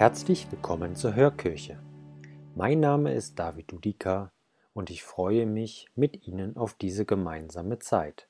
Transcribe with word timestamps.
Herzlich 0.00 0.50
willkommen 0.50 0.96
zur 0.96 1.14
Hörkirche. 1.14 1.78
Mein 2.54 2.80
Name 2.80 3.12
ist 3.12 3.38
David 3.38 3.70
Dudika 3.70 4.32
und 4.72 4.88
ich 4.88 5.02
freue 5.02 5.44
mich 5.44 5.88
mit 5.94 6.26
Ihnen 6.26 6.56
auf 6.56 6.72
diese 6.72 7.04
gemeinsame 7.04 7.80
Zeit. 7.80 8.26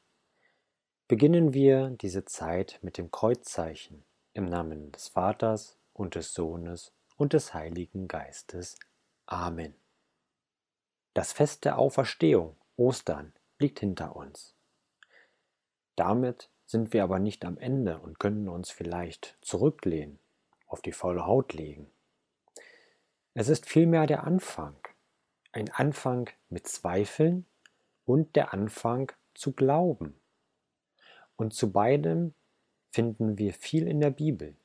Beginnen 1.07 1.55
wir 1.55 1.91
diese 1.91 2.25
Zeit 2.25 2.81
mit 2.83 2.99
dem 2.99 3.13
Kreuzzeichen 3.13 4.05
im 4.33 4.47
Namen 4.47 4.91
des 4.91 5.11
Vaters 5.11 5.79
und 5.93 6.17
des 6.17 6.35
Sohnes 6.35 6.93
und 7.17 7.35
des 7.35 7.55
Heiligen 7.55 8.09
Geistes. 8.09 8.77
Amen. 9.27 9.77
Das 11.15 11.33
Fest 11.33 11.65
der 11.65 11.79
Auferstehung, 11.79 12.57
Ostern, 12.75 13.33
liegt 13.61 13.79
hinter 13.79 14.17
uns. 14.17 14.57
Damit 15.95 16.51
sind 16.67 16.93
wir 16.93 17.05
aber 17.05 17.21
nicht 17.21 17.45
am 17.45 17.59
Ende 17.59 18.01
und 18.01 18.19
können 18.19 18.49
uns 18.49 18.73
vielleicht 18.73 19.39
zurücklehnen, 19.41 20.19
auf 20.71 20.81
die 20.81 20.93
faule 20.93 21.27
Haut 21.27 21.53
legen. 21.53 21.91
Es 23.35 23.49
ist 23.49 23.69
vielmehr 23.69 24.07
der 24.07 24.25
Anfang, 24.25 24.77
ein 25.53 25.71
Anfang 25.71 26.31
mit 26.49 26.67
Zweifeln 26.67 27.47
und 28.05 28.35
der 28.37 28.55
Anfang 28.55 29.13
zu 29.35 29.53
glauben. 29.53 30.21
Und 31.37 31.55
zu 31.55 31.73
beidem 31.73 32.35
finden 32.91 33.39
wir 33.39 33.53
viel 33.53 33.87
in 33.87 34.01
der 34.01 34.11
Bibel. 34.11 34.57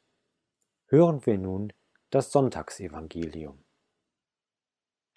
Hören 0.88 1.26
wir 1.26 1.38
nun 1.38 1.74
das 2.10 2.32
Sonntagsevangelium. 2.32 3.64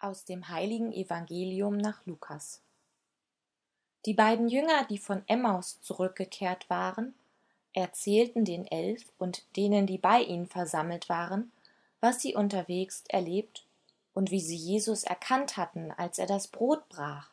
Aus 0.01 0.25
dem 0.25 0.49
heiligen 0.49 0.93
Evangelium 0.93 1.77
nach 1.77 2.07
Lukas. 2.07 2.63
Die 4.07 4.15
beiden 4.15 4.49
Jünger, 4.49 4.87
die 4.89 4.99
von 4.99 5.23
Emmaus 5.27 5.81
zurückgekehrt 5.81 6.71
waren, 6.71 7.15
erzählten 7.79 8.45
den 8.45 8.67
Elf 8.67 9.05
und 9.19 9.45
denen, 9.57 9.87
die 9.87 9.99
bei 9.99 10.21
ihnen 10.21 10.47
versammelt 10.47 11.09
waren, 11.09 11.53
was 12.01 12.21
sie 12.21 12.35
unterwegs 12.35 13.05
erlebt 13.09 13.67
und 14.15 14.31
wie 14.31 14.41
sie 14.41 14.57
Jesus 14.57 15.05
erkannt 15.05 15.57
hatten, 15.57 15.93
als 15.93 16.19
er 16.19 16.27
das 16.27 16.49
Brot 16.49 16.89
brach. 16.89 17.31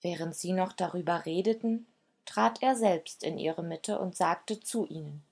Während 0.00 0.34
sie 0.34 0.52
noch 0.52 0.72
darüber 0.72 1.24
redeten, 1.26 1.86
trat 2.24 2.62
er 2.62 2.76
selbst 2.76 3.22
in 3.22 3.38
ihre 3.38 3.62
Mitte 3.62 3.98
und 3.98 4.16
sagte 4.16 4.60
zu 4.60 4.86
ihnen 4.86 5.22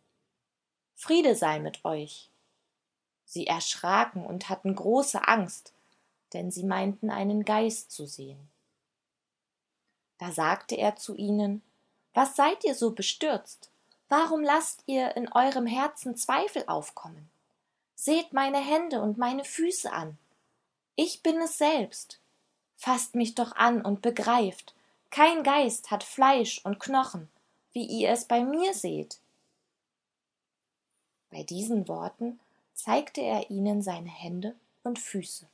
Friede 0.95 1.35
sei 1.35 1.59
mit 1.59 1.85
euch. 1.85 2.31
Sie 3.25 3.47
erschraken 3.47 4.25
und 4.25 4.49
hatten 4.49 4.75
große 4.75 5.27
Angst, 5.27 5.73
denn 6.33 6.51
sie 6.51 6.63
meinten 6.63 7.11
einen 7.11 7.45
Geist 7.45 7.91
zu 7.91 8.07
sehen. 8.07 8.49
Da 10.19 10.31
sagte 10.31 10.77
er 10.77 10.95
zu 10.95 11.17
ihnen 11.17 11.63
Was 12.15 12.37
seid 12.37 12.65
ihr 12.65 12.75
so 12.75 12.91
bestürzt? 12.93 13.71
Warum 14.09 14.43
lasst 14.43 14.83
ihr 14.87 15.17
in 15.17 15.33
eurem 15.33 15.67
Herzen 15.67 16.17
Zweifel 16.17 16.65
aufkommen? 16.67 17.31
Seht 17.95 18.33
meine 18.33 18.59
Hände 18.59 19.01
und 19.01 19.17
meine 19.17 19.45
Füße 19.45 19.93
an. 19.93 20.19
Ich 20.97 21.23
bin 21.23 21.41
es 21.41 21.57
selbst. 21.57 22.21
Fasst 22.77 23.15
mich 23.15 23.35
doch 23.35 23.57
an 23.57 23.81
und 23.83 24.03
begreift, 24.03 24.75
kein 25.11 25.43
Geist 25.43 25.91
hat 25.91 26.05
Fleisch 26.05 26.65
und 26.65 26.81
Knochen, 26.81 27.29
wie 27.73 27.85
ihr 27.85 28.11
es 28.11 28.25
bei 28.25 28.43
mir 28.43 28.75
seht. 28.75 29.19
Bei 31.31 31.43
diesen 31.43 31.87
Worten 31.87 32.41
zeigte 32.75 33.21
er 33.21 33.51
ihnen 33.51 33.83
seine 33.83 34.09
Hände 34.09 34.55
und 34.83 34.99
Füße. 34.99 35.47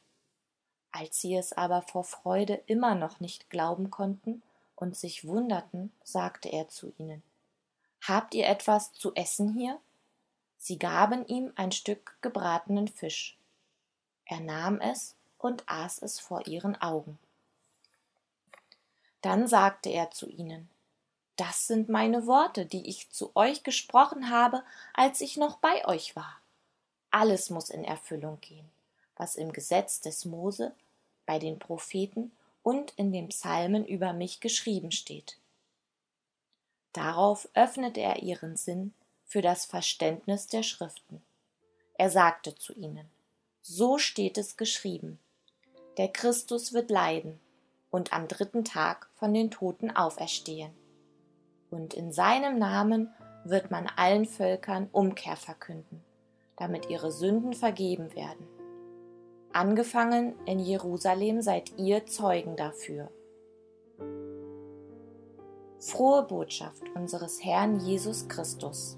Als 0.91 1.21
sie 1.21 1.35
es 1.35 1.53
aber 1.53 1.83
vor 1.83 2.05
Freude 2.05 2.63
immer 2.67 2.95
noch 2.95 3.21
nicht 3.21 3.51
glauben 3.51 3.91
konnten 3.91 4.43
und 4.79 4.97
sich 4.97 5.27
wunderten, 5.27 5.93
sagte 6.05 6.49
er 6.49 6.69
zu 6.69 6.93
ihnen 6.99 7.23
Habt 8.07 8.35
ihr 8.35 8.47
etwas 8.47 8.93
zu 8.93 9.13
essen 9.15 9.53
hier? 9.53 9.79
Sie 10.57 10.79
gaben 10.79 11.27
ihm 11.27 11.53
ein 11.57 11.73
Stück 11.73 12.17
gebratenen 12.21 12.87
Fisch. 12.87 13.37
Er 14.25 14.41
nahm 14.41 14.81
es 14.81 15.17
und 15.39 15.69
aß 15.69 16.03
es 16.03 16.21
vor 16.21 16.47
ihren 16.47 16.81
Augen. 16.81 17.19
Dann 19.21 19.49
sagte 19.49 19.89
er 19.89 20.11
zu 20.13 20.29
ihnen 20.29 20.69
Das 21.37 21.67
sind 21.67 21.89
meine 21.89 22.27
Worte, 22.27 22.65
die 22.65 22.89
ich 22.89 23.11
zu 23.11 23.35
euch 23.35 23.65
gesprochen 23.65 24.31
habe, 24.31 24.63
als 24.95 25.21
ich 25.21 25.37
noch 25.37 25.57
bei 25.59 25.87
euch 25.87 26.15
war. 26.15 26.41
Alles 27.11 27.51
muss 27.51 27.71
in 27.71 27.85
Erfüllung 27.85 28.41
gehen, 28.41 28.69
was 29.17 29.35
im 29.35 29.53
Gesetz 29.53 30.01
des 30.01 30.25
Mose, 30.25 30.73
bei 31.27 31.39
den 31.39 31.59
Propheten 31.59 32.31
und 32.69 32.91
in 32.97 33.13
den 33.13 33.29
Psalmen 33.29 33.87
über 33.87 34.13
mich 34.13 34.41
geschrieben 34.41 34.91
steht. 34.91 35.39
Darauf 36.93 37.49
öffnete 37.55 38.03
er 38.03 38.23
ihren 38.23 38.57
Sinn 38.57 38.93
für 39.25 39.41
das 39.41 39.65
Verständnis 39.65 40.49
der 40.49 40.63
Schriften. 40.63 41.23
Er 41.95 42.11
sagte 42.11 42.55
zu 42.57 42.75
ihnen 42.75 43.09
So 43.63 43.97
steht 43.97 44.37
es 44.37 44.59
geschrieben 44.59 45.19
Der 45.97 46.09
Christus 46.09 46.75
wird 46.75 46.91
leiden 46.91 47.41
und 47.91 48.13
am 48.13 48.29
dritten 48.29 48.67
Tag 48.67 49.09
von 49.15 49.33
den 49.33 49.51
Toten 49.51 49.91
auferstehen. 49.91 50.73
Und 51.71 51.95
in 51.95 52.13
seinem 52.13 52.59
Namen 52.59 53.11
wird 53.45 53.71
man 53.71 53.87
allen 53.97 54.27
Völkern 54.27 54.91
Umkehr 54.93 55.37
verkünden, 55.37 56.05
damit 56.59 56.91
ihre 56.91 57.13
Sünden 57.13 57.55
vergeben 57.55 58.15
werden. 58.15 58.58
Angefangen 59.59 60.35
in 60.47 60.61
Jerusalem 60.61 61.43
seid 61.43 61.77
ihr 61.77 62.07
Zeugen 62.07 62.55
dafür. 62.55 63.11
Frohe 65.81 66.23
Botschaft 66.29 66.85
unseres 66.95 67.43
Herrn 67.43 67.81
Jesus 67.81 68.29
Christus. 68.29 68.97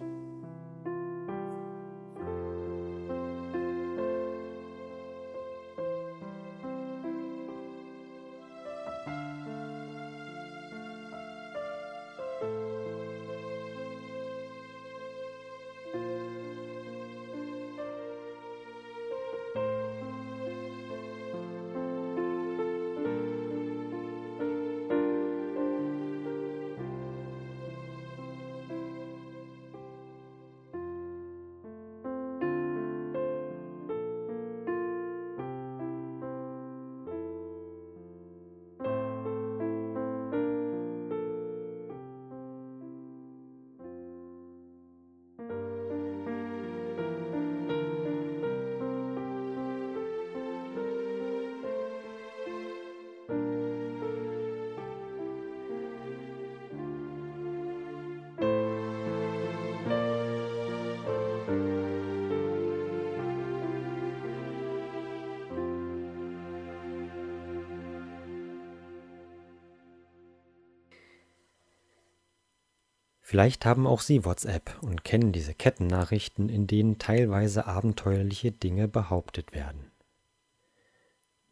Vielleicht 73.30 73.64
haben 73.64 73.86
auch 73.86 74.00
Sie 74.00 74.24
WhatsApp 74.24 74.76
und 74.80 75.04
kennen 75.04 75.30
diese 75.30 75.54
Kettennachrichten, 75.54 76.48
in 76.48 76.66
denen 76.66 76.98
teilweise 76.98 77.64
abenteuerliche 77.64 78.50
Dinge 78.50 78.88
behauptet 78.88 79.54
werden. 79.54 79.92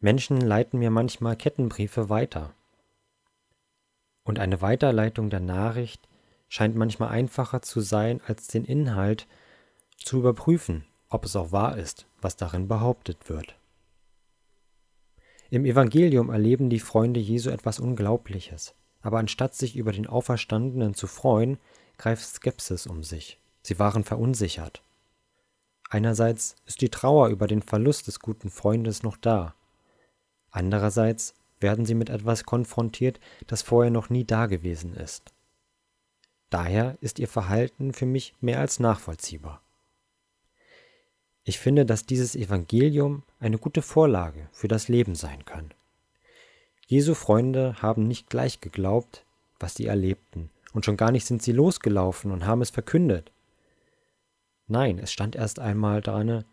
Menschen 0.01 0.41
leiten 0.41 0.79
mir 0.79 0.89
manchmal 0.91 1.37
Kettenbriefe 1.37 2.09
weiter. 2.09 2.53
Und 4.25 4.39
eine 4.39 4.61
Weiterleitung 4.61 5.29
der 5.29 5.39
Nachricht 5.39 6.05
scheint 6.49 6.75
manchmal 6.75 7.11
einfacher 7.11 7.61
zu 7.61 7.79
sein, 7.79 8.19
als 8.27 8.47
den 8.47 8.65
Inhalt 8.65 9.25
zu 9.95 10.19
überprüfen, 10.19 10.83
ob 11.07 11.23
es 11.23 11.37
auch 11.37 11.53
wahr 11.53 11.77
ist, 11.77 12.07
was 12.19 12.35
darin 12.35 12.67
behauptet 12.67 13.29
wird. 13.29 13.57
Im 15.49 15.63
Evangelium 15.63 16.29
erleben 16.29 16.69
die 16.69 16.81
Freunde 16.81 17.21
Jesu 17.21 17.49
etwas 17.51 17.79
Unglaubliches. 17.79 18.75
Aber 19.01 19.19
anstatt 19.19 19.55
sich 19.55 19.75
über 19.75 19.91
den 19.91 20.07
Auferstandenen 20.07 20.93
zu 20.93 21.07
freuen, 21.07 21.57
greift 21.97 22.25
Skepsis 22.25 22.87
um 22.87 23.03
sich. 23.03 23.39
Sie 23.61 23.79
waren 23.79 24.03
verunsichert. 24.03 24.81
Einerseits 25.89 26.55
ist 26.65 26.81
die 26.81 26.89
Trauer 26.89 27.29
über 27.29 27.47
den 27.47 27.61
Verlust 27.61 28.07
des 28.07 28.19
guten 28.19 28.49
Freundes 28.49 29.03
noch 29.03 29.17
da. 29.17 29.55
Andererseits 30.51 31.33
werden 31.59 31.85
sie 31.85 31.95
mit 31.95 32.09
etwas 32.09 32.43
konfrontiert, 32.43 33.19
das 33.47 33.61
vorher 33.61 33.91
noch 33.91 34.09
nie 34.09 34.23
dagewesen 34.23 34.93
ist. 34.93 35.33
Daher 36.49 36.97
ist 37.01 37.19
ihr 37.19 37.27
Verhalten 37.27 37.93
für 37.93 38.05
mich 38.05 38.33
mehr 38.39 38.59
als 38.59 38.79
nachvollziehbar. 38.79 39.61
Ich 41.43 41.59
finde, 41.59 41.85
dass 41.85 42.05
dieses 42.05 42.35
Evangelium 42.35 43.23
eine 43.39 43.57
gute 43.57 43.81
Vorlage 43.81 44.49
für 44.51 44.67
das 44.67 44.87
Leben 44.87 45.15
sein 45.15 45.45
kann. 45.45 45.73
Jesu 46.89 47.13
Freunde 47.13 47.75
haben 47.83 48.07
nicht 48.07 48.31
gleich 48.31 48.61
geglaubt, 48.61 49.23
was 49.59 49.75
sie 49.75 49.85
erlebten, 49.85 50.49
und 50.73 50.85
schon 50.85 50.97
gar 50.97 51.11
nicht 51.11 51.27
sind 51.27 51.43
sie 51.43 51.51
losgelaufen 51.51 52.31
und 52.31 52.47
haben 52.47 52.63
es 52.63 52.71
verkündet. 52.71 53.31
Nein, 54.67 54.97
es 54.97 55.11
stand 55.11 55.35
erst 55.35 55.59
einmal 55.59 56.01
dran, 56.01 56.45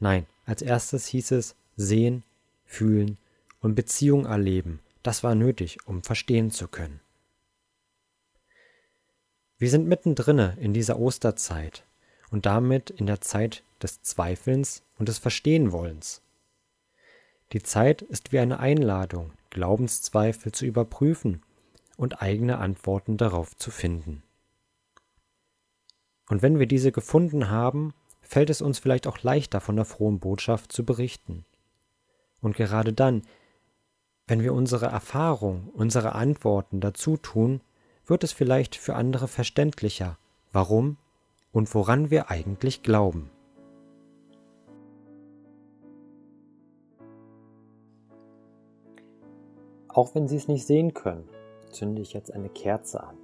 nein, 0.00 0.26
als 0.46 0.62
erstes 0.62 1.06
hieß 1.06 1.30
es 1.30 1.54
sehen, 1.76 2.24
fühlen 2.64 3.18
und 3.60 3.76
Beziehung 3.76 4.26
erleben. 4.26 4.80
Das 5.04 5.22
war 5.22 5.36
nötig, 5.36 5.78
um 5.86 6.02
verstehen 6.02 6.50
zu 6.50 6.66
können. 6.66 6.98
Wir 9.58 9.70
sind 9.70 9.86
mittendrin 9.86 10.40
in 10.58 10.74
dieser 10.74 10.98
Osterzeit 10.98 11.84
und 12.32 12.46
damit 12.46 12.90
in 12.90 13.06
der 13.06 13.20
Zeit 13.20 13.62
des 13.80 14.02
Zweifelns 14.02 14.82
und 14.98 15.08
des 15.08 15.18
Verstehenwollens. 15.18 16.20
Die 17.52 17.62
Zeit 17.62 18.02
ist 18.02 18.32
wie 18.32 18.40
eine 18.40 18.58
Einladung, 18.58 19.37
Glaubenszweifel 19.50 20.52
zu 20.52 20.66
überprüfen 20.66 21.42
und 21.96 22.22
eigene 22.22 22.58
Antworten 22.58 23.16
darauf 23.16 23.56
zu 23.56 23.70
finden. 23.70 24.22
Und 26.28 26.42
wenn 26.42 26.58
wir 26.58 26.66
diese 26.66 26.92
gefunden 26.92 27.50
haben, 27.50 27.94
fällt 28.20 28.50
es 28.50 28.60
uns 28.60 28.78
vielleicht 28.78 29.06
auch 29.06 29.22
leichter, 29.22 29.60
von 29.60 29.76
der 29.76 29.84
frohen 29.84 30.20
Botschaft 30.20 30.70
zu 30.72 30.84
berichten. 30.84 31.44
Und 32.40 32.56
gerade 32.56 32.92
dann, 32.92 33.22
wenn 34.26 34.42
wir 34.42 34.52
unsere 34.52 34.86
Erfahrung, 34.86 35.70
unsere 35.70 36.14
Antworten 36.14 36.80
dazu 36.80 37.16
tun, 37.16 37.62
wird 38.04 38.24
es 38.24 38.32
vielleicht 38.32 38.76
für 38.76 38.94
andere 38.94 39.28
verständlicher, 39.28 40.18
warum 40.52 40.98
und 41.50 41.74
woran 41.74 42.10
wir 42.10 42.30
eigentlich 42.30 42.82
glauben. 42.82 43.30
Auch 49.98 50.14
wenn 50.14 50.28
Sie 50.28 50.36
es 50.36 50.46
nicht 50.46 50.64
sehen 50.64 50.94
können, 50.94 51.28
zünde 51.72 52.00
ich 52.02 52.12
jetzt 52.12 52.32
eine 52.32 52.48
Kerze 52.48 53.02
an. 53.02 53.16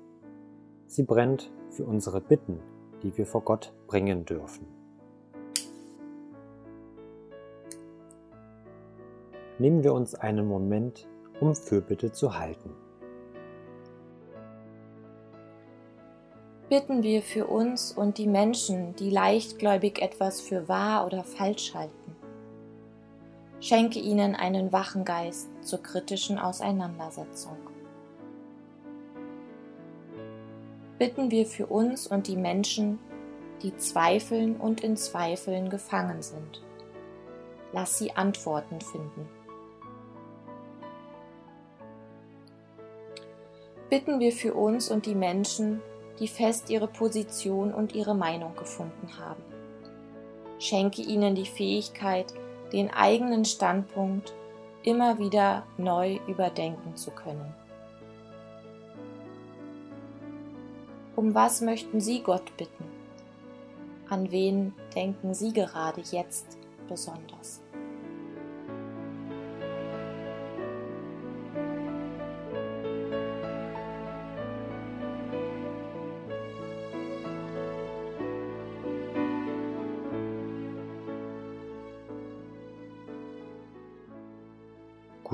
Sie 0.89 1.05
brennt 1.05 1.53
für 1.71 1.85
unsere 1.85 2.21
Bitten, 2.21 2.59
die 3.05 3.17
wir 3.17 3.27
vor 3.27 3.43
Gott 3.43 3.73
bringen 3.87 4.25
dürfen. 4.25 4.67
Nehmen 9.61 9.85
wir 9.85 9.95
uns 9.95 10.17
einen 10.17 10.49
Moment, 10.49 11.07
um 11.41 11.55
Fürbitte 11.55 12.11
zu 12.11 12.37
halten. 12.37 12.71
Bitten 16.69 17.05
wir 17.05 17.23
für 17.23 17.47
uns 17.47 17.93
und 17.93 18.19
die 18.19 18.27
Menschen, 18.27 18.97
die 18.97 19.11
leichtgläubig 19.11 20.03
etwas 20.03 20.41
für 20.41 20.67
wahr 20.67 21.07
oder 21.07 21.23
falsch 21.23 21.73
halten. 21.73 22.17
Schenke 23.65 23.99
ihnen 23.99 24.35
einen 24.35 24.73
wachen 24.73 25.07
Geist 25.07 25.49
zur 25.63 25.83
kritischen 25.83 26.39
Auseinandersetzung. 26.39 27.57
Bitten 30.99 31.31
wir 31.31 31.47
für 31.47 31.69
uns 31.69 32.07
und 32.07 32.27
die 32.27 32.37
Menschen, 32.37 32.99
die 33.63 33.75
zweifeln 33.79 34.57
und 34.57 34.85
in 34.85 34.99
Zweifeln 34.99 35.71
gefangen 35.71 36.21
sind. 36.21 36.63
Lass 37.73 37.97
sie 37.97 38.15
Antworten 38.15 38.83
finden. 38.83 39.27
Bitten 43.89 44.21
wir 44.21 44.33
für 44.33 44.53
uns 44.53 44.91
und 44.91 45.07
die 45.07 45.15
Menschen, 45.15 45.81
die 46.19 46.29
fest 46.29 46.69
ihre 46.69 46.89
Position 46.89 47.73
und 47.73 47.95
ihre 47.95 48.15
Meinung 48.15 48.55
gefunden 48.57 49.19
haben. 49.19 49.43
Schenke 50.59 51.01
ihnen 51.01 51.35
die 51.35 51.47
Fähigkeit, 51.47 52.35
den 52.75 52.93
eigenen 52.93 53.45
Standpunkt 53.45 54.35
immer 54.83 55.19
wieder 55.21 55.65
neu 55.79 56.19
überdenken 56.27 56.97
zu 56.97 57.13
können. 57.13 57.55
Um 61.15 61.37
was 61.37 61.61
möchten 61.61 62.01
Sie 62.01 62.21
Gott 62.21 62.57
bitten? 62.57 62.85
An 64.09 64.33
wen 64.33 64.75
denken 64.97 65.35
Sie 65.35 65.53
gerade 65.53 66.01
jetzt 66.01 66.59
besonders? 66.89 67.64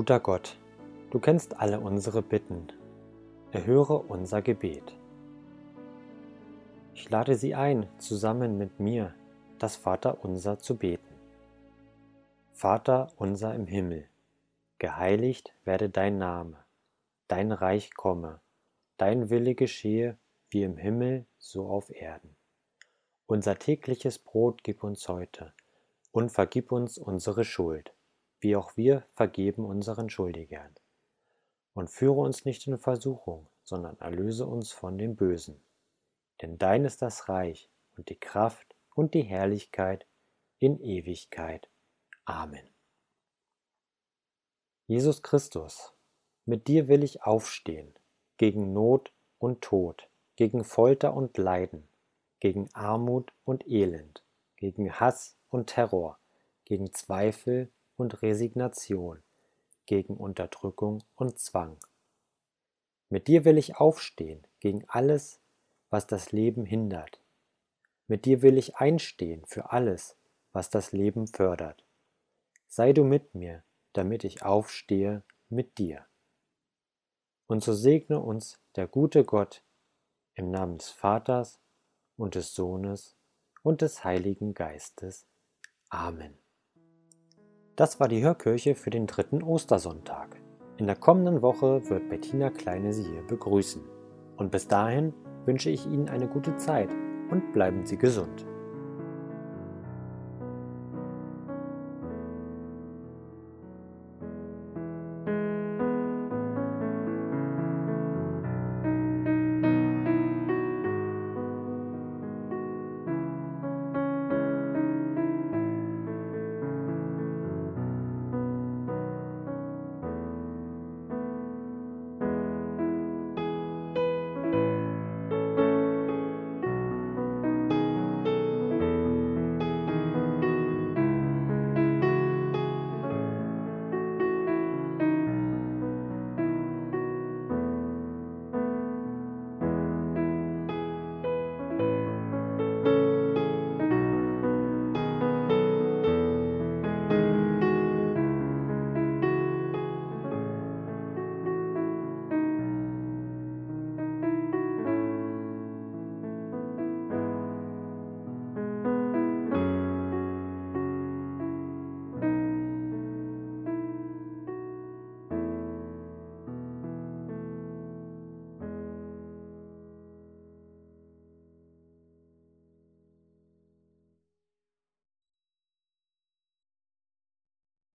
Guter 0.01 0.19
Gott, 0.19 0.57
du 1.11 1.19
kennst 1.19 1.59
alle 1.59 1.79
unsere 1.79 2.23
Bitten. 2.23 2.69
Erhöre 3.51 3.99
unser 3.99 4.41
Gebet. 4.41 4.97
Ich 6.95 7.07
lade 7.11 7.35
Sie 7.35 7.53
ein, 7.53 7.85
zusammen 7.99 8.57
mit 8.57 8.79
mir 8.79 9.13
das 9.59 9.75
Vaterunser 9.75 10.57
zu 10.57 10.75
beten. 10.75 11.13
Vater 12.51 13.09
unser 13.17 13.53
im 13.53 13.67
Himmel, 13.67 14.07
geheiligt 14.79 15.53
werde 15.65 15.91
dein 15.91 16.17
Name, 16.17 16.57
dein 17.27 17.51
Reich 17.51 17.93
komme, 17.93 18.41
dein 18.97 19.29
Wille 19.29 19.53
geschehe 19.53 20.17
wie 20.49 20.63
im 20.63 20.77
Himmel 20.77 21.27
so 21.37 21.67
auf 21.67 21.91
Erden. 21.91 22.35
Unser 23.27 23.59
tägliches 23.59 24.17
Brot 24.17 24.63
gib 24.63 24.83
uns 24.83 25.07
heute 25.07 25.53
und 26.11 26.31
vergib 26.31 26.71
uns 26.71 26.97
unsere 26.97 27.45
Schuld 27.45 27.93
wie 28.41 28.55
auch 28.55 28.75
wir 28.75 29.05
vergeben 29.13 29.65
unseren 29.65 30.09
Schuldigern. 30.09 30.75
Und 31.73 31.89
führe 31.89 32.19
uns 32.19 32.43
nicht 32.43 32.67
in 32.67 32.77
Versuchung, 32.77 33.47
sondern 33.63 33.97
erlöse 33.99 34.45
uns 34.45 34.71
von 34.71 34.97
dem 34.97 35.15
Bösen. 35.15 35.63
Denn 36.41 36.57
dein 36.57 36.83
ist 36.83 37.01
das 37.01 37.29
Reich 37.29 37.69
und 37.95 38.09
die 38.09 38.19
Kraft 38.19 38.75
und 38.93 39.13
die 39.13 39.21
Herrlichkeit 39.21 40.05
in 40.59 40.81
Ewigkeit. 40.81 41.69
Amen. 42.25 42.67
Jesus 44.87 45.23
Christus, 45.23 45.93
mit 46.45 46.67
dir 46.67 46.87
will 46.87 47.03
ich 47.03 47.23
aufstehen, 47.23 47.93
gegen 48.37 48.73
Not 48.73 49.13
und 49.37 49.61
Tod, 49.61 50.09
gegen 50.35 50.63
Folter 50.63 51.13
und 51.13 51.37
Leiden, 51.37 51.87
gegen 52.39 52.69
Armut 52.73 53.31
und 53.45 53.67
Elend, 53.67 54.23
gegen 54.57 54.99
Hass 54.99 55.37
und 55.49 55.67
Terror, 55.67 56.19
gegen 56.65 56.91
Zweifel 56.91 57.71
und 58.01 58.21
Resignation, 58.21 59.23
gegen 59.85 60.17
Unterdrückung 60.17 61.03
und 61.15 61.39
Zwang. 61.39 61.77
Mit 63.09 63.27
dir 63.27 63.45
will 63.45 63.57
ich 63.57 63.77
aufstehen 63.77 64.45
gegen 64.59 64.85
alles, 64.87 65.39
was 65.89 66.07
das 66.07 66.31
Leben 66.31 66.65
hindert. 66.65 67.21
Mit 68.07 68.25
dir 68.25 68.41
will 68.41 68.57
ich 68.57 68.77
einstehen 68.77 69.45
für 69.45 69.71
alles, 69.71 70.17
was 70.51 70.69
das 70.69 70.91
Leben 70.91 71.27
fördert. 71.27 71.85
Sei 72.67 72.93
du 72.93 73.03
mit 73.03 73.35
mir, 73.35 73.63
damit 73.93 74.23
ich 74.23 74.43
aufstehe 74.43 75.23
mit 75.49 75.77
dir. 75.77 76.05
Und 77.47 77.63
so 77.63 77.73
segne 77.73 78.19
uns 78.19 78.59
der 78.75 78.87
gute 78.87 79.25
Gott 79.25 79.63
im 80.35 80.51
Namen 80.51 80.77
des 80.77 80.89
Vaters 80.89 81.59
und 82.15 82.35
des 82.35 82.55
Sohnes 82.55 83.17
und 83.61 83.81
des 83.81 84.03
Heiligen 84.03 84.53
Geistes. 84.53 85.27
Amen. 85.89 86.40
Das 87.75 87.99
war 87.99 88.09
die 88.09 88.21
Hörkirche 88.21 88.75
für 88.75 88.89
den 88.89 89.07
dritten 89.07 89.41
Ostersonntag. 89.41 90.35
In 90.77 90.87
der 90.87 90.97
kommenden 90.97 91.41
Woche 91.41 91.89
wird 91.89 92.09
Bettina 92.09 92.49
Kleine 92.49 92.91
Sie 92.91 93.03
hier 93.03 93.21
begrüßen. 93.21 93.81
Und 94.35 94.51
bis 94.51 94.67
dahin 94.67 95.13
wünsche 95.45 95.69
ich 95.69 95.85
Ihnen 95.85 96.09
eine 96.09 96.27
gute 96.27 96.55
Zeit 96.57 96.89
und 97.29 97.53
bleiben 97.53 97.85
Sie 97.85 97.97
gesund. 97.97 98.45